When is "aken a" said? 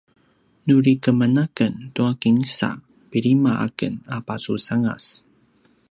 3.67-4.17